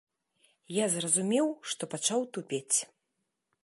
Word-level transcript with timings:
Я 0.77 0.85
зразумеў, 0.95 1.47
што 1.75 1.83
пачаў 1.95 2.19
тупець. 2.35 2.77